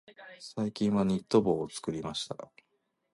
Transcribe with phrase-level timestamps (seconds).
[0.39, 2.35] 最近はニット帽を作りました。